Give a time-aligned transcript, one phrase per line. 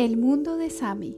[0.00, 1.14] El mundo de Sami.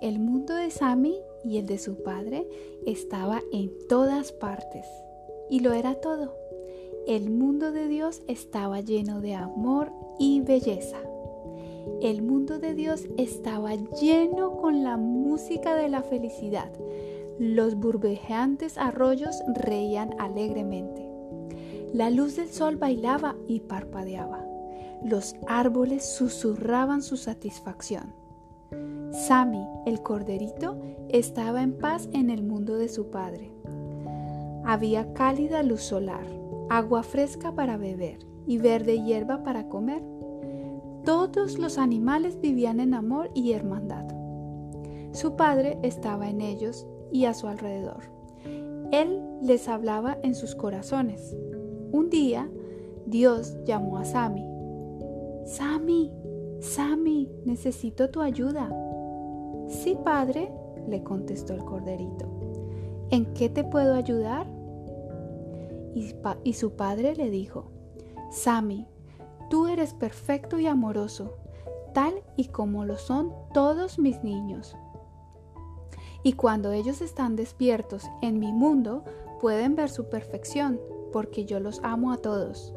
[0.00, 2.48] El mundo de Sami y el de su padre
[2.86, 4.86] estaba en todas partes
[5.50, 6.34] y lo era todo.
[7.06, 10.96] El mundo de Dios estaba lleno de amor y belleza.
[12.00, 16.72] El mundo de Dios estaba lleno con la música de la felicidad.
[17.38, 21.06] Los burbujeantes arroyos reían alegremente.
[21.92, 24.49] La luz del sol bailaba y parpadeaba.
[25.04, 28.12] Los árboles susurraban su satisfacción.
[29.12, 30.76] Sami, el corderito,
[31.08, 33.50] estaba en paz en el mundo de su padre.
[34.64, 36.26] Había cálida luz solar,
[36.68, 40.02] agua fresca para beber y verde hierba para comer.
[41.04, 44.06] Todos los animales vivían en amor y hermandad.
[45.12, 48.04] Su padre estaba en ellos y a su alrededor.
[48.92, 51.34] Él les hablaba en sus corazones.
[51.90, 52.50] Un día,
[53.06, 54.49] Dios llamó a Sami.
[55.44, 56.12] Sami,
[56.60, 58.70] Sami, necesito tu ayuda.
[59.68, 60.52] Sí, padre,
[60.88, 62.26] le contestó el corderito.
[63.10, 64.46] ¿En qué te puedo ayudar?
[66.44, 67.70] Y, su padre le dijo,
[68.30, 68.86] Sami,
[69.48, 71.34] tú eres perfecto y amoroso,
[71.94, 74.76] tal y como lo son todos mis niños.
[76.22, 79.04] Y cuando ellos están despiertos en mi mundo,
[79.40, 80.78] pueden ver su perfección,
[81.12, 82.74] porque yo los amo a todos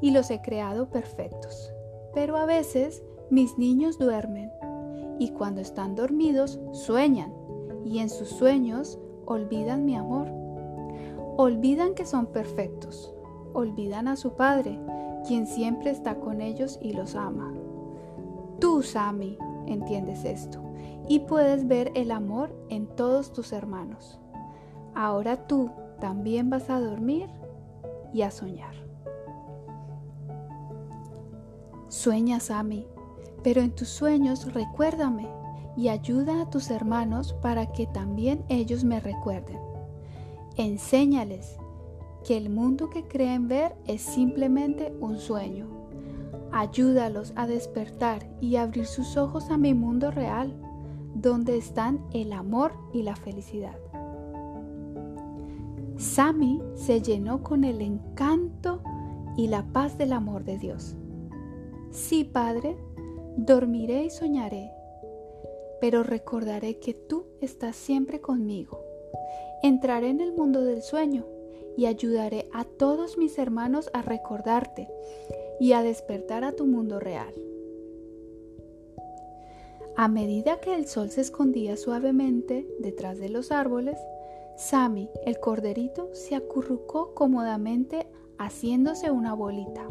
[0.00, 1.72] y los he creado perfectos.
[2.14, 4.50] Pero a veces mis niños duermen
[5.18, 7.32] y cuando están dormidos sueñan
[7.84, 10.28] y en sus sueños olvidan mi amor.
[11.36, 13.14] Olvidan que son perfectos,
[13.54, 14.78] olvidan a su Padre,
[15.26, 17.52] quien siempre está con ellos y los ama.
[18.58, 20.60] Tú, Sami, entiendes esto
[21.08, 24.18] y puedes ver el amor en todos tus hermanos.
[24.94, 27.28] Ahora tú también vas a dormir
[28.12, 28.71] y a soñar.
[31.92, 32.86] Sueña, Sami,
[33.42, 35.28] pero en tus sueños recuérdame
[35.76, 39.58] y ayuda a tus hermanos para que también ellos me recuerden.
[40.56, 41.58] Enséñales
[42.24, 45.66] que el mundo que creen ver es simplemente un sueño.
[46.50, 50.56] Ayúdalos a despertar y abrir sus ojos a mi mundo real,
[51.14, 53.76] donde están el amor y la felicidad.
[55.98, 58.80] Sami se llenó con el encanto
[59.36, 60.96] y la paz del amor de Dios.
[61.92, 62.74] Sí, Padre,
[63.36, 64.72] dormiré y soñaré,
[65.78, 68.82] pero recordaré que tú estás siempre conmigo.
[69.62, 71.26] Entraré en el mundo del sueño
[71.76, 74.88] y ayudaré a todos mis hermanos a recordarte
[75.60, 77.34] y a despertar a tu mundo real.
[79.94, 83.98] A medida que el sol se escondía suavemente detrás de los árboles,
[84.56, 88.06] Sami, el corderito, se acurrucó cómodamente
[88.38, 89.88] haciéndose una bolita.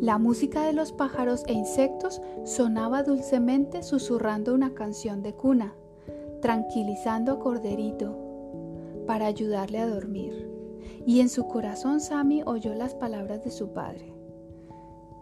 [0.00, 5.74] La música de los pájaros e insectos sonaba dulcemente susurrando una canción de cuna,
[6.40, 8.16] tranquilizando a Corderito
[9.08, 10.48] para ayudarle a dormir.
[11.04, 14.14] Y en su corazón Sami oyó las palabras de su padre.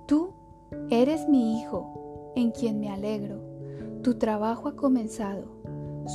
[0.07, 0.35] Tú
[0.91, 3.41] eres mi hijo, en quien me alegro.
[4.03, 5.45] Tu trabajo ha comenzado.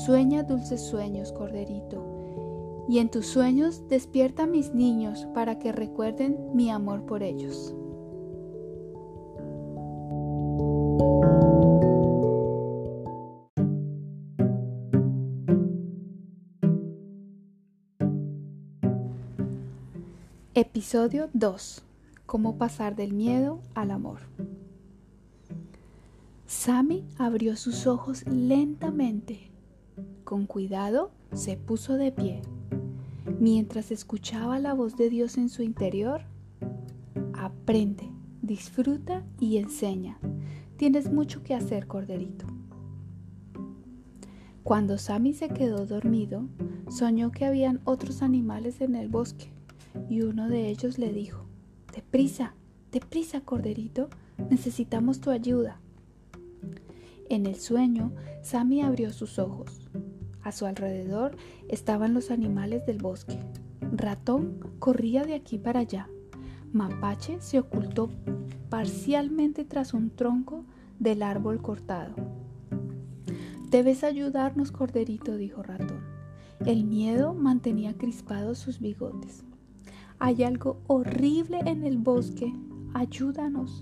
[0.06, 2.06] Sueña dulces sueños, Corderito.
[2.88, 7.76] Y en tus sueños despierta a mis niños para que recuerden mi amor por ellos.
[20.54, 21.82] Episodio 2.
[22.26, 24.20] Cómo pasar del miedo al amor.
[26.46, 29.50] Sammy abrió sus ojos lentamente.
[30.26, 32.42] Con cuidado se puso de pie.
[33.40, 36.24] Mientras escuchaba la voz de Dios en su interior,
[37.32, 38.10] aprende,
[38.42, 40.20] disfruta y enseña.
[40.76, 42.46] Tienes mucho que hacer, corderito.
[44.64, 46.44] Cuando Sammy se quedó dormido,
[46.90, 49.50] soñó que habían otros animales en el bosque
[50.11, 51.46] y uno de ellos le dijo,
[51.96, 52.53] Deprisa,
[52.91, 54.09] deprisa, corderito,
[54.49, 55.79] necesitamos tu ayuda.
[57.29, 58.11] En el sueño,
[58.41, 59.90] Sammy abrió sus ojos.
[60.43, 61.37] A su alrededor
[61.69, 63.40] estaban los animales del bosque.
[63.93, 66.09] Ratón corría de aquí para allá.
[66.73, 68.09] Mapache se ocultó
[68.67, 70.66] parcialmente tras un tronco
[70.99, 72.16] del árbol cortado.
[73.69, 76.02] Debes ayudarnos, corderito, dijo Ratón.
[76.66, 79.46] El miedo mantenía crispados sus bigotes.
[80.23, 82.53] Hay algo horrible en el bosque.
[82.94, 83.82] Ayúdanos.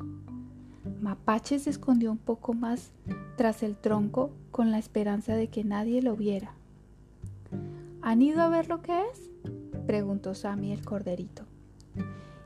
[1.02, 2.94] Mapache se escondió un poco más
[3.36, 6.54] tras el tronco con la esperanza de que nadie lo viera.
[8.02, 9.30] ¿Han ido a ver lo que es?
[9.86, 11.44] preguntó Sammy el corderito.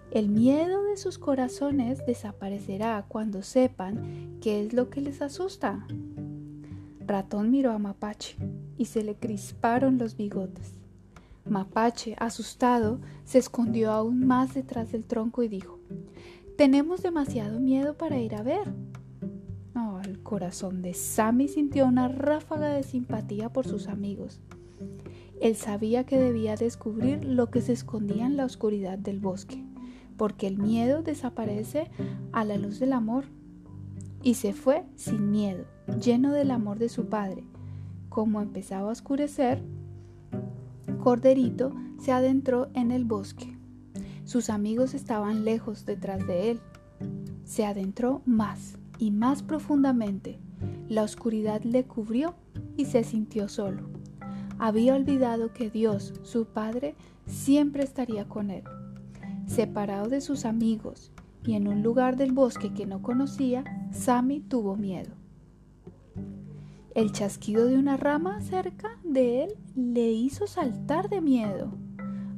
[0.10, 5.86] El miedo de sus corazones desaparecerá cuando sepan qué es lo que les asusta.
[7.06, 8.38] Ratón miró a Mapache
[8.76, 10.83] y se le crisparon los bigotes.
[11.46, 15.80] Mapache, asustado, se escondió aún más detrás del tronco y dijo,
[16.58, 18.74] Tenemos demasiado miedo para ir a ver.
[20.06, 24.42] el corazón de Sammy sintió una ráfaga de simpatía por sus amigos.
[25.42, 29.64] Él sabía que debía descubrir lo que se escondía en la oscuridad del bosque,
[30.18, 31.90] porque el miedo desaparece
[32.32, 33.26] a la luz del amor.
[34.22, 35.66] Y se fue sin miedo,
[36.02, 37.44] lleno del amor de su padre.
[38.08, 39.62] Como empezaba a oscurecer,
[41.02, 43.58] Corderito se adentró en el bosque.
[44.26, 46.60] Sus amigos estaban lejos detrás de él.
[47.44, 50.40] Se adentró más y más profundamente.
[50.90, 52.36] La oscuridad le cubrió
[52.78, 53.82] y se sintió solo.
[54.60, 56.96] Había olvidado que Dios, su Padre,
[57.26, 58.64] siempre estaría con él.
[59.46, 61.12] Separado de sus amigos
[61.46, 65.12] y en un lugar del bosque que no conocía, Sammy tuvo miedo.
[66.96, 71.74] El chasquido de una rama cerca de él le hizo saltar de miedo.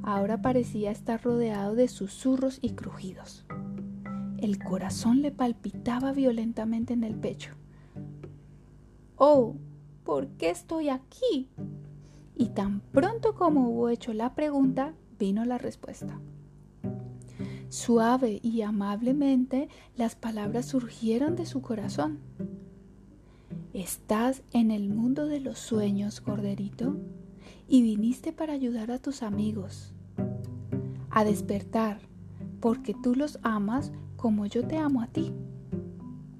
[0.01, 3.45] Ahora parecía estar rodeado de susurros y crujidos.
[4.37, 7.51] El corazón le palpitaba violentamente en el pecho.
[9.17, 9.55] Oh,
[10.05, 11.49] ¿por qué estoy aquí?
[12.33, 16.21] Y tan pronto como hubo hecho la pregunta, vino la respuesta.
[17.67, 19.67] Suave y amablemente
[19.97, 22.19] las palabras surgieron de su corazón.
[23.73, 26.97] Estás en el mundo de los sueños, Corderito,
[27.67, 29.95] y viniste para ayudar a tus amigos
[31.15, 31.99] a despertar,
[32.59, 35.31] porque tú los amas como yo te amo a ti.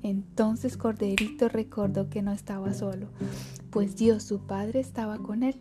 [0.03, 3.07] Entonces Corderito recordó que no estaba solo,
[3.69, 5.56] pues Dios su Padre estaba con él.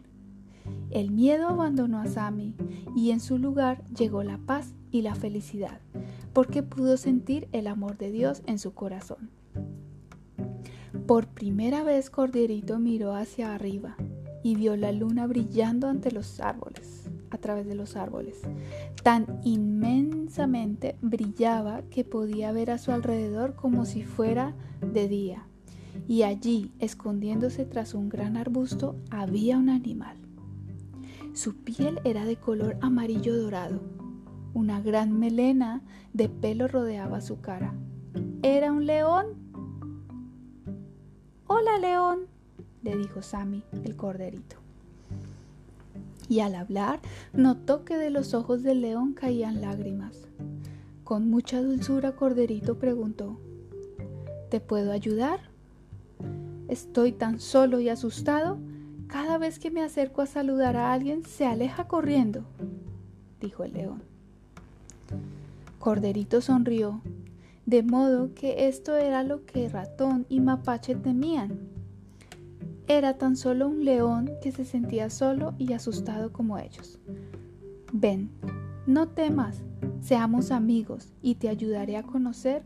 [0.91, 2.57] El miedo abandonó a Sammy
[2.97, 5.81] y en su lugar llegó la paz y la felicidad,
[6.33, 9.31] porque pudo sentir el amor de Dios en su corazón.
[11.07, 13.95] Por primera vez Corderito miró hacia arriba
[14.43, 18.41] y vio la luna brillando ante los árboles, a través de los árboles.
[19.03, 25.47] Tan inmensamente brillaba que podía ver a su alrededor como si fuera de día.
[26.09, 30.17] Y allí, escondiéndose tras un gran arbusto, había un animal.
[31.35, 33.83] Su piel era de color amarillo dorado.
[34.55, 35.83] Una gran melena
[36.15, 37.75] de pelo rodeaba su cara.
[38.43, 39.44] Era un león
[41.57, 42.27] Hola, león,
[42.83, 44.57] le dijo Sammy, el corderito.
[46.29, 46.99] Y al hablar,
[47.33, 50.27] notó que de los ojos del león caían lágrimas.
[51.05, 53.39] Con mucha dulzura, Corderito preguntó,
[54.51, 55.43] ¿Te puedo ayudar?
[56.67, 58.59] Estoy tan solo y asustado.
[59.07, 62.43] Cada vez que me acerco a saludar a alguien, se aleja corriendo,
[63.41, 64.03] dijo el león.
[65.79, 67.01] Corderito sonrió
[67.67, 71.59] de modo que esto era lo que ratón y mapache temían.
[72.87, 76.99] Era tan solo un león que se sentía solo y asustado como ellos.
[77.93, 78.31] Ven,
[78.87, 79.63] no temas,
[80.03, 82.63] seamos amigos y te ayudaré a conocer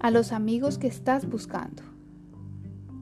[0.00, 1.82] a los amigos que estás buscando.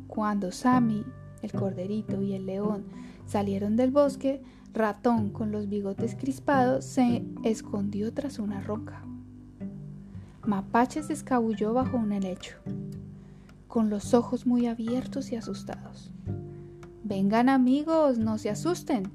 [0.06, 1.04] Cuando Sammy,
[1.42, 2.84] el corderito y el león
[3.26, 9.02] salieron del bosque, Ratón, con los bigotes crispados, se escondió tras una roca.
[10.46, 12.56] Mapache se escabulló bajo un helecho,
[13.68, 16.10] con los ojos muy abiertos y asustados.
[17.04, 19.12] Vengan amigos, no se asusten,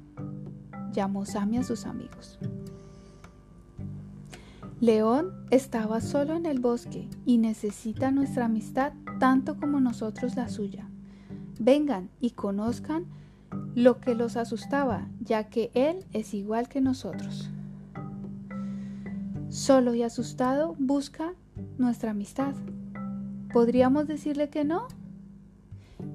[0.90, 2.38] llamó Sammy a sus amigos.
[4.80, 10.88] León estaba solo en el bosque y necesita nuestra amistad tanto como nosotros la suya.
[11.60, 13.04] Vengan y conozcan
[13.74, 17.50] lo que los asustaba, ya que él es igual que nosotros
[19.48, 21.34] solo y asustado, busca
[21.78, 22.54] nuestra amistad.
[23.52, 24.88] ¿Podríamos decirle que no?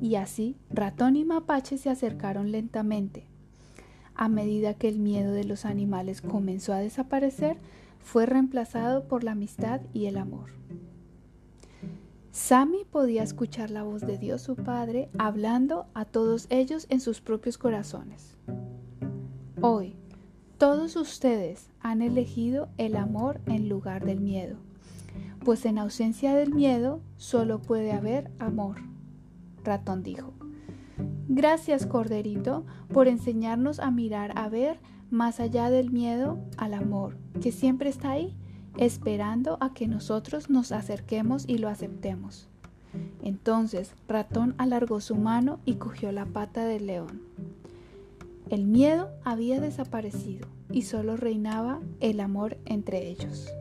[0.01, 3.27] Y así, ratón y mapache se acercaron lentamente.
[4.15, 7.57] A medida que el miedo de los animales comenzó a desaparecer,
[7.99, 10.51] fue reemplazado por la amistad y el amor.
[12.31, 17.21] Sammy podía escuchar la voz de Dios su Padre hablando a todos ellos en sus
[17.21, 18.37] propios corazones.
[19.61, 19.95] Hoy,
[20.57, 24.57] todos ustedes han elegido el amor en lugar del miedo,
[25.43, 28.77] pues en ausencia del miedo solo puede haber amor.
[29.63, 30.33] Ratón dijo.
[31.27, 34.79] Gracias, Corderito, por enseñarnos a mirar, a ver
[35.09, 38.35] más allá del miedo al amor, que siempre está ahí,
[38.77, 42.49] esperando a que nosotros nos acerquemos y lo aceptemos.
[43.21, 47.21] Entonces Ratón alargó su mano y cogió la pata del león.
[48.53, 53.51] El miedo había desaparecido y solo reinaba el amor entre ellos.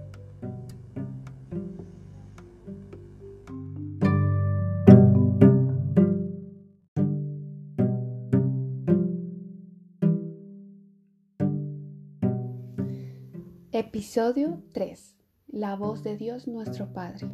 [13.72, 15.16] Episodio 3.
[15.46, 17.30] La voz de Dios nuestro Padre.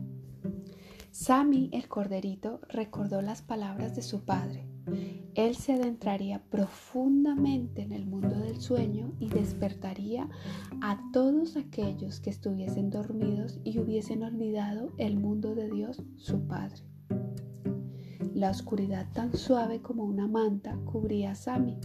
[1.21, 4.69] Sammy el corderito recordó las palabras de su padre.
[5.35, 10.29] Él se adentraría profundamente en el mundo del sueño y despertaría
[10.81, 16.85] a todos aquellos que estuviesen dormidos y hubiesen olvidado el mundo de Dios, su Padre.
[18.33, 21.79] La oscuridad tan suave como una manta cubría a Sammy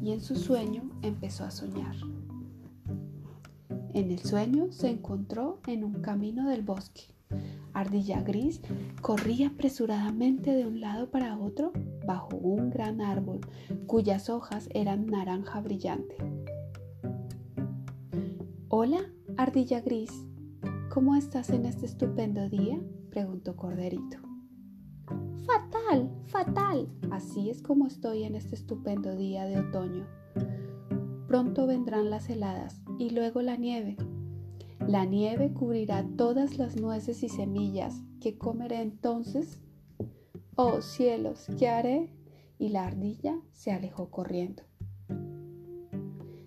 [0.00, 1.96] y en su sueño empezó a soñar.
[3.92, 7.17] En el sueño se encontró en un camino del bosque.
[7.78, 8.60] Ardilla Gris
[9.02, 11.72] corría apresuradamente de un lado para otro
[12.04, 13.38] bajo un gran árbol
[13.86, 16.16] cuyas hojas eran naranja brillante.
[18.68, 18.98] Hola,
[19.36, 20.10] Ardilla Gris,
[20.88, 22.80] ¿cómo estás en este estupendo día?
[23.10, 24.18] preguntó Corderito.
[25.46, 26.88] Fatal, fatal.
[27.12, 30.04] Así es como estoy en este estupendo día de otoño.
[31.28, 33.96] Pronto vendrán las heladas y luego la nieve.
[34.88, 39.60] La nieve cubrirá todas las nueces y semillas que comeré entonces.
[40.56, 42.10] Oh cielos, ¿qué haré?
[42.58, 44.62] Y la ardilla se alejó corriendo.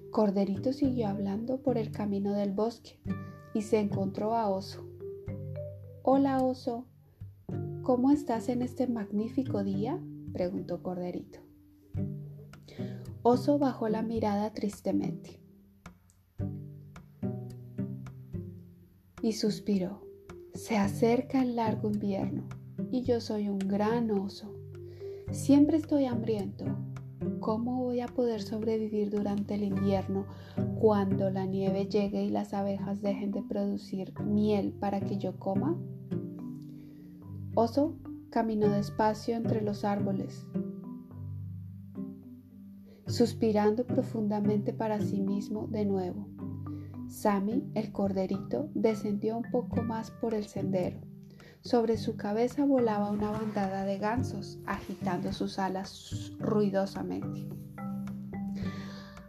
[0.09, 2.99] Corderito siguió hablando por el camino del bosque
[3.53, 4.87] y se encontró a Oso.
[6.01, 6.87] Hola Oso,
[7.83, 10.01] ¿cómo estás en este magnífico día?
[10.33, 11.41] preguntó Corderito.
[13.21, 15.40] Oso bajó la mirada tristemente
[19.21, 20.01] y suspiró.
[20.53, 22.43] Se acerca el largo invierno
[22.91, 24.53] y yo soy un gran oso.
[25.31, 26.65] Siempre estoy hambriento.
[27.39, 30.25] ¿Cómo voy a poder sobrevivir durante el invierno
[30.79, 35.77] cuando la nieve llegue y las abejas dejen de producir miel para que yo coma?
[37.55, 37.95] Oso
[38.29, 40.45] caminó despacio entre los árboles
[43.11, 46.27] suspirando profundamente para sí mismo de nuevo.
[47.11, 51.01] Sammy, el corderito, descendió un poco más por el sendero.
[51.59, 57.49] Sobre su cabeza volaba una bandada de gansos, agitando sus alas ruidosamente.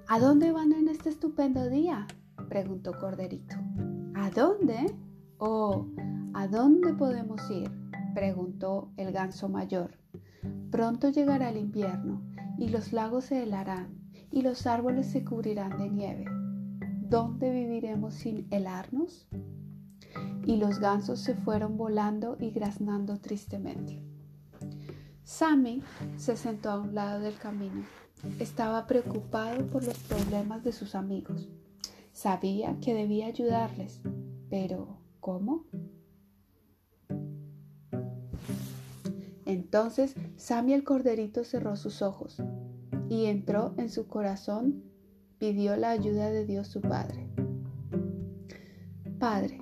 [0.07, 2.07] ¿A dónde van en este estupendo día?
[2.49, 3.57] preguntó Corderito.
[4.15, 4.95] ¿A dónde?
[5.39, 5.89] Oh,
[6.35, 7.69] ¿a dónde podemos ir?
[8.15, 9.99] preguntó el ganso mayor.
[10.71, 12.23] Pronto llegará el invierno
[12.59, 13.99] y los lagos se helarán
[14.31, 16.42] y los árboles se cubrirán de nieve.
[17.13, 19.27] ¿Dónde viviremos sin helarnos?
[20.47, 24.03] Y los gansos se fueron volando y graznando tristemente.
[25.23, 25.83] Sammy
[26.17, 27.85] se sentó a un lado del camino.
[28.39, 31.51] Estaba preocupado por los problemas de sus amigos.
[32.15, 34.01] Sabía que debía ayudarles,
[34.49, 35.67] pero ¿cómo?
[39.45, 42.43] Entonces Sammy el corderito cerró sus ojos
[43.11, 44.92] y entró en su corazón,
[45.43, 47.29] pidió la ayuda de Dios su Padre.
[49.19, 49.59] Padre,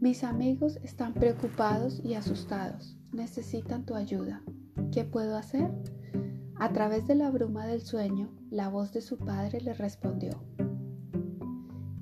[0.00, 4.42] mis amigos están preocupados y asustados, necesitan tu ayuda.
[4.90, 5.70] ¿Qué puedo hacer?
[6.56, 10.32] A través de la bruma del sueño, la voz de su padre le respondió.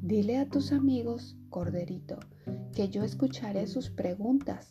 [0.00, 2.18] Dile a tus amigos, Corderito,
[2.72, 4.68] que yo escucharé sus preguntas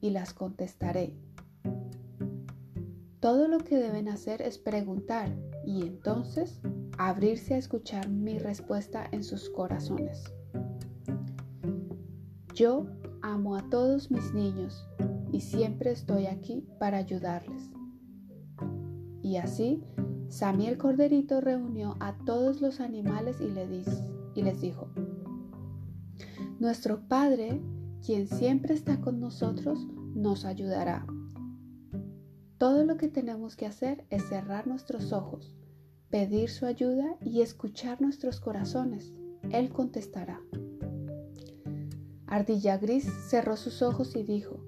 [0.00, 1.16] y las contestaré
[3.22, 5.32] todo lo que deben hacer es preguntar
[5.64, 6.60] y entonces
[6.98, 10.22] abrirse a escuchar mi respuesta en sus corazones.
[12.54, 12.86] Yo
[13.22, 14.86] amo a todos mis niños
[15.32, 17.70] y siempre estoy aquí para ayudarles.
[19.22, 19.82] Y así,
[20.28, 23.46] Samuel Corderito reunió a todos los animales y,
[24.38, 24.90] y les dijo,
[26.58, 27.60] Nuestro Padre,
[28.04, 31.06] quien siempre está con nosotros, nos ayudará.
[32.58, 35.56] Todo lo que tenemos que hacer es cerrar nuestros ojos,
[36.12, 39.14] pedir su ayuda y escuchar nuestros corazones.
[39.50, 40.42] Él contestará.
[42.26, 44.62] Ardilla Gris cerró sus ojos y dijo,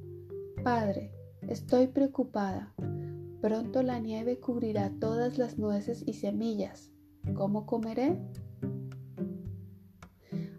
[0.62, 2.72] Padre, estoy preocupada.
[3.42, 6.90] Pronto la nieve cubrirá todas las nueces y semillas.
[7.34, 8.18] ¿Cómo comeré?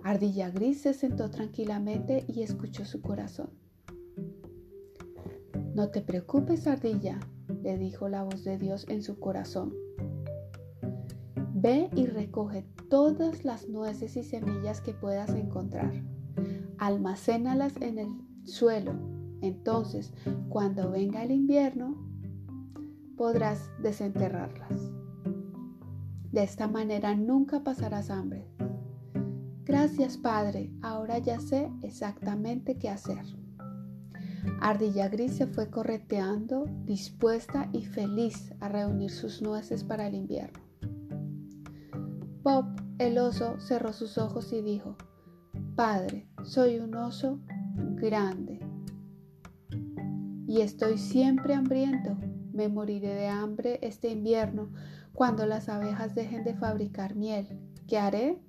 [0.04, 3.50] Ardilla Gris se sentó tranquilamente y escuchó su corazón.
[5.74, 7.20] No te preocupes, ardilla,
[7.63, 9.74] le dijo la voz de Dios en su corazón.
[11.58, 15.94] Ve y recoge todas las nueces y semillas que puedas encontrar.
[16.78, 18.10] Almacénalas en el
[18.44, 18.92] suelo.
[19.40, 20.12] Entonces,
[20.50, 21.96] cuando venga el invierno,
[23.16, 24.92] podrás desenterrarlas.
[26.34, 28.50] De esta manera nunca pasarás hambre.
[29.64, 30.74] Gracias, padre.
[30.82, 33.24] Ahora ya sé exactamente qué hacer.
[34.60, 40.65] Ardilla Gris se fue correteando, dispuesta y feliz a reunir sus nueces para el invierno.
[42.46, 42.68] Bob,
[43.00, 44.96] el oso, cerró sus ojos y dijo,
[45.75, 47.40] Padre, soy un oso
[47.96, 48.60] grande
[50.46, 52.16] y estoy siempre hambriento.
[52.54, 54.70] Me moriré de hambre este invierno
[55.12, 57.48] cuando las abejas dejen de fabricar miel.
[57.88, 58.40] ¿Qué haré?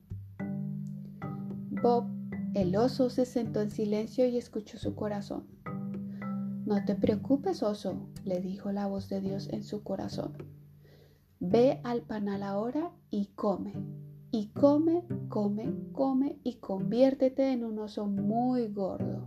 [1.71, 2.05] Bob,
[2.53, 5.47] el oso, se sentó en silencio y escuchó su corazón.
[6.67, 10.56] No te preocupes, oso, le dijo la voz de Dios en su corazón.
[11.40, 13.75] Ve al panal ahora y come.
[14.31, 19.26] Y come, come, come y conviértete en un oso muy gordo.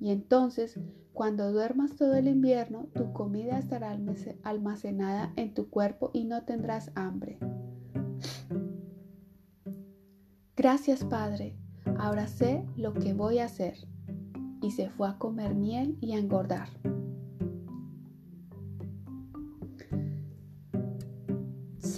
[0.00, 0.78] Y entonces,
[1.12, 3.96] cuando duermas todo el invierno, tu comida estará
[4.44, 7.38] almacenada en tu cuerpo y no tendrás hambre.
[10.56, 11.56] Gracias, Padre.
[11.98, 13.76] Ahora sé lo que voy a hacer
[14.62, 16.68] y se fue a comer miel y a engordar.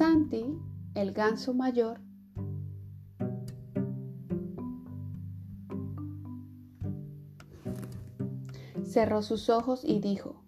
[0.00, 0.58] Santi,
[0.94, 2.00] el ganso mayor,
[8.82, 10.42] cerró sus ojos y dijo,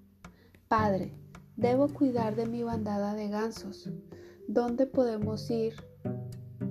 [0.68, 1.12] Padre,
[1.56, 3.90] debo cuidar de mi bandada de gansos.
[4.48, 5.74] ¿Dónde podemos ir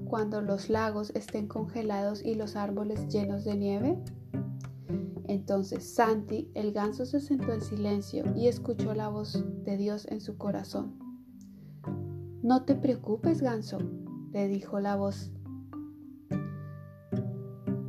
[0.06, 4.04] cuando los lagos estén congelados y los árboles llenos de nieve?
[5.28, 10.20] Entonces Santi, el ganso, se sentó en silencio y escuchó la voz de Dios en
[10.20, 11.01] su corazón.
[12.44, 13.78] No te preocupes, ganso,
[14.32, 15.32] le dijo la voz.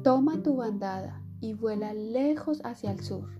[0.02, 3.30] Toma tu bandada y vuela lejos hacia el sur.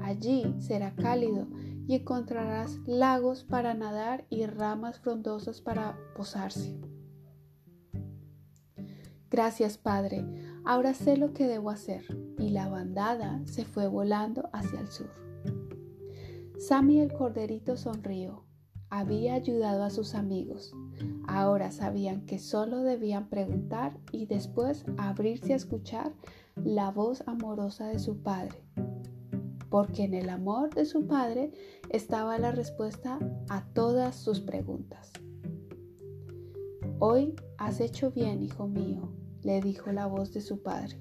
[0.00, 1.46] Allí será cálido
[1.86, 6.80] y encontrarás lagos para nadar y ramas frondosas para posarse.
[9.30, 10.24] Gracias, Padre.
[10.64, 12.04] Ahora sé lo que debo hacer.
[12.38, 15.10] Y la bandada se fue volando hacia el sur.
[16.58, 18.44] Sammy el corderito sonrió.
[18.94, 20.76] Había ayudado a sus amigos.
[21.26, 26.12] Ahora sabían que solo debían preguntar y después abrirse a escuchar
[26.62, 28.62] la voz amorosa de su padre.
[29.70, 31.52] Porque en el amor de su padre
[31.88, 35.10] estaba la respuesta a todas sus preguntas.
[36.98, 40.98] Hoy has hecho bien, hijo mío, le dijo la voz de su padre.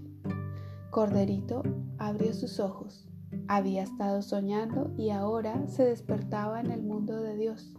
[0.91, 1.61] Corderito
[1.97, 3.05] abrió sus ojos.
[3.49, 7.75] Había estado soñando y ahora se despertaba en el mundo de Dios.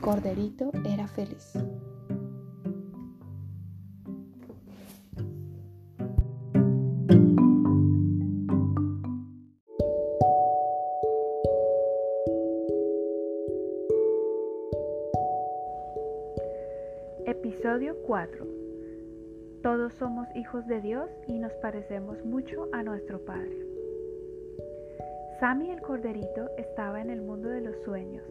[0.00, 1.52] Corderito era feliz.
[17.26, 18.68] Episodio 4
[19.62, 23.66] todos somos hijos de Dios y nos parecemos mucho a nuestro Padre.
[25.40, 28.24] Sammy el corderito estaba en el mundo de los sueños.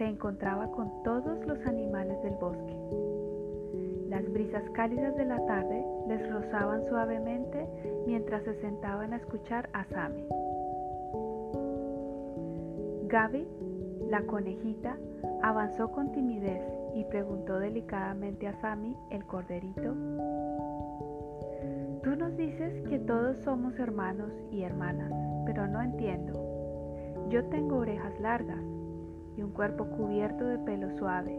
[0.00, 2.74] Se encontraba con todos los animales del bosque.
[4.08, 7.68] Las brisas cálidas de la tarde les rozaban suavemente
[8.06, 10.26] mientras se sentaban a escuchar a Sammy.
[13.08, 13.46] Gaby,
[14.08, 14.96] la conejita,
[15.42, 16.62] avanzó con timidez
[16.94, 19.94] y preguntó delicadamente a Sammy, el corderito,
[22.02, 25.12] Tú nos dices que todos somos hermanos y hermanas,
[25.44, 26.32] pero no entiendo.
[27.28, 28.64] Yo tengo orejas largas
[29.40, 31.34] y un cuerpo cubierto de pelo suave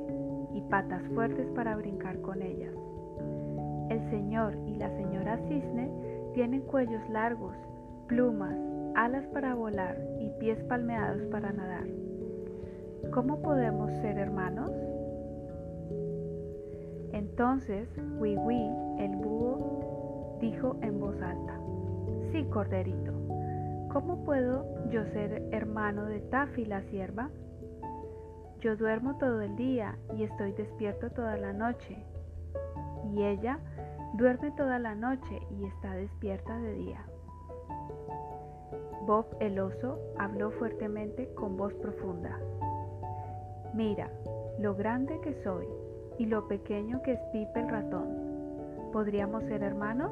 [0.55, 2.73] y patas fuertes para brincar con ellas.
[3.89, 5.91] El señor y la señora cisne
[6.33, 7.55] tienen cuellos largos,
[8.07, 8.55] plumas,
[8.95, 11.85] alas para volar y pies palmeados para nadar.
[13.13, 14.71] ¿Cómo podemos ser hermanos?
[17.13, 17.87] Entonces,
[18.17, 21.59] Wiwi, el búho, dijo en voz alta,
[22.31, 23.11] Sí, corderito,
[23.91, 27.29] ¿cómo puedo yo ser hermano de Taffy la sierva?
[28.61, 31.97] Yo duermo todo el día y estoy despierto toda la noche,
[33.11, 33.57] y ella
[34.13, 37.03] duerme toda la noche y está despierta de día.
[39.07, 42.37] Bob el oso habló fuertemente con voz profunda.
[43.73, 44.11] Mira,
[44.59, 45.65] lo grande que soy
[46.19, 48.09] y lo pequeño que es Pipe el ratón.
[48.93, 50.11] ¿Podríamos ser hermanos?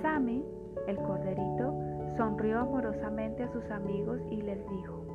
[0.00, 0.44] Sammy,
[0.86, 1.74] el corderito,
[2.16, 5.09] sonrió amorosamente a sus amigos y les dijo,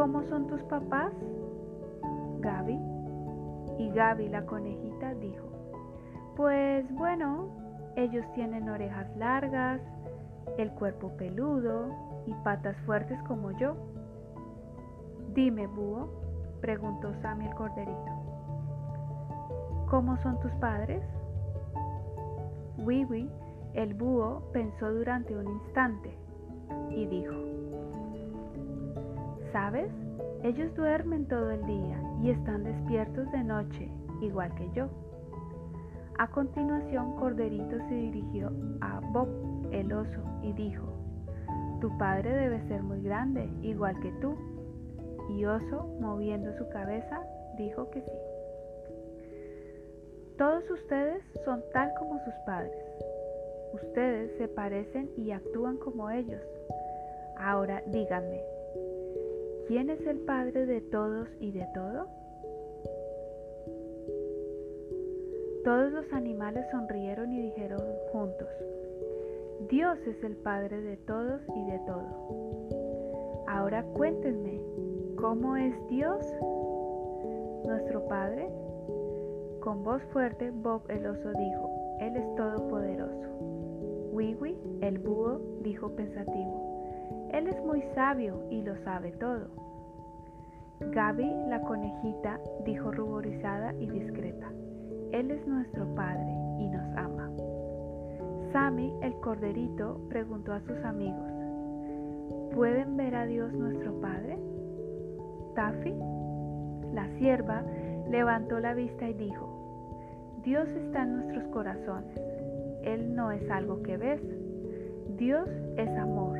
[0.00, 1.12] ¿Cómo son tus papás?
[2.40, 2.80] Gaby.
[3.76, 5.46] Y Gaby la conejita dijo,
[6.36, 7.50] pues bueno,
[7.96, 9.78] ellos tienen orejas largas,
[10.56, 11.90] el cuerpo peludo
[12.24, 13.76] y patas fuertes como yo.
[15.34, 16.08] Dime, búho,
[16.62, 18.12] preguntó Sammy el corderito.
[19.90, 21.02] ¿Cómo son tus padres?
[22.78, 23.28] Wiwi,
[23.74, 26.16] el búho, pensó durante un instante
[26.88, 27.34] y dijo,
[29.52, 29.90] ¿sabes?
[30.42, 34.88] Ellos duermen todo el día y están despiertos de noche, igual que yo.
[36.18, 39.28] A continuación, Corderito se dirigió a Bob,
[39.72, 40.86] el oso, y dijo,
[41.80, 44.36] Tu padre debe ser muy grande, igual que tú.
[45.30, 47.22] Y Oso, moviendo su cabeza,
[47.56, 48.18] dijo que sí.
[50.36, 52.72] Todos ustedes son tal como sus padres.
[53.72, 56.42] Ustedes se parecen y actúan como ellos.
[57.38, 58.42] Ahora díganme,
[59.70, 62.08] ¿quién es el Padre de todos y de todo?
[65.62, 67.80] Todos los animales sonrieron y dijeron
[68.10, 68.48] juntos,
[69.68, 73.44] Dios es el Padre de todos y de todo.
[73.46, 74.60] Ahora cuéntenme,
[75.14, 76.18] ¿cómo es Dios?
[77.64, 78.50] Nuestro Padre.
[79.60, 83.28] Con voz fuerte, Bob el oso dijo, Él es todopoderoso.
[84.10, 86.69] Wiwi, el búho, dijo pensativo,
[87.32, 89.48] Él es muy sabio y lo sabe todo.
[90.80, 94.50] Gaby, la conejita, dijo ruborizada y discreta,
[95.12, 97.30] Él es nuestro Padre y nos ama.
[98.52, 101.30] Sammy, el corderito, preguntó a sus amigos,
[102.54, 104.38] ¿pueden ver a Dios nuestro Padre?
[105.54, 105.94] Taffy,
[106.92, 107.62] la sierva,
[108.08, 109.60] levantó la vista y dijo,
[110.42, 112.18] Dios está en nuestros corazones.
[112.82, 114.22] Él no es algo que ves.
[115.16, 116.39] Dios es amor.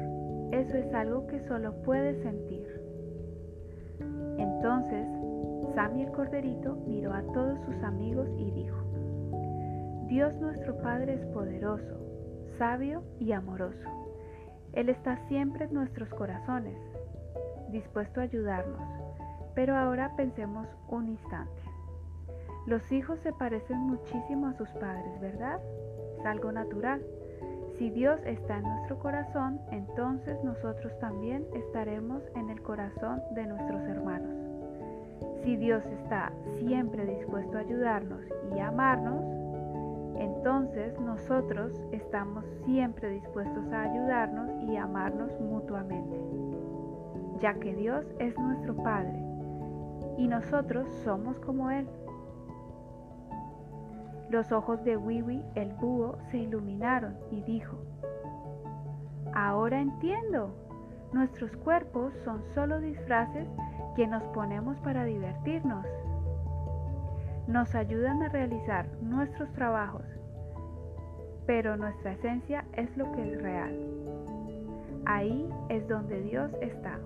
[0.53, 2.67] Eso es algo que solo puedes sentir.
[4.39, 5.07] Entonces,
[5.75, 8.77] Sammy el corderito miró a todos sus amigos y dijo,
[10.07, 12.01] Dios nuestro Padre es poderoso,
[12.59, 13.89] sabio y amoroso.
[14.73, 16.77] Él está siempre en nuestros corazones,
[17.71, 18.81] dispuesto a ayudarnos.
[19.55, 21.63] Pero ahora pensemos un instante.
[22.67, 25.61] Los hijos se parecen muchísimo a sus padres, ¿verdad?
[26.19, 27.05] Es algo natural.
[27.81, 33.81] Si Dios está en nuestro corazón, entonces nosotros también estaremos en el corazón de nuestros
[33.85, 34.35] hermanos.
[35.43, 38.21] Si Dios está siempre dispuesto a ayudarnos
[38.55, 39.25] y amarnos,
[40.19, 46.21] entonces nosotros estamos siempre dispuestos a ayudarnos y amarnos mutuamente,
[47.41, 49.25] ya que Dios es nuestro Padre
[50.19, 51.89] y nosotros somos como Él.
[54.31, 57.77] Los ojos de Wiwi, el búho, se iluminaron y dijo,
[59.35, 60.55] Ahora entiendo,
[61.13, 63.49] nuestros cuerpos son solo disfraces
[63.97, 65.85] que nos ponemos para divertirnos.
[67.49, 70.05] Nos ayudan a realizar nuestros trabajos,
[71.47, 73.77] pero nuestra esencia es lo que es real.
[75.07, 77.01] Ahí es donde Dios está.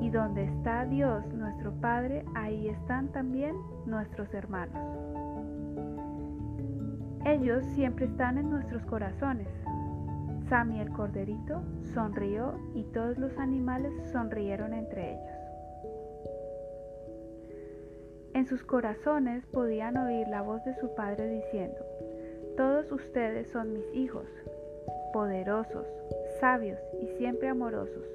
[0.00, 5.03] Y donde está Dios nuestro Padre, ahí están también nuestros hermanos.
[7.34, 9.48] Ellos siempre están en nuestros corazones.
[10.48, 15.34] Sammy el corderito sonrió y todos los animales sonrieron entre ellos.
[18.34, 21.84] En sus corazones podían oír la voz de su padre diciendo,
[22.56, 24.28] Todos ustedes son mis hijos,
[25.12, 25.88] poderosos,
[26.38, 28.06] sabios y siempre amorosos,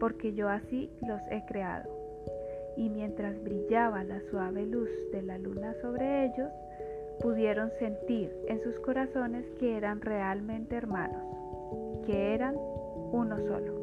[0.00, 1.88] porque yo así los he creado.
[2.76, 6.50] Y mientras brillaba la suave luz de la luna sobre ellos,
[7.20, 11.22] pudieron sentir en sus corazones que eran realmente hermanos,
[12.06, 12.54] que eran
[13.12, 13.77] uno solo.